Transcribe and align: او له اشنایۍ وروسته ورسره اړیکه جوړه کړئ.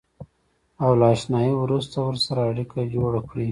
او 0.83 0.91
له 0.99 1.05
اشنایۍ 1.15 1.51
وروسته 1.57 1.97
ورسره 2.07 2.41
اړیکه 2.51 2.79
جوړه 2.93 3.19
کړئ. 3.29 3.49